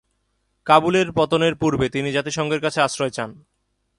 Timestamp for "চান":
3.09-3.29